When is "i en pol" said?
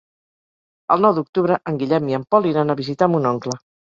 2.13-2.49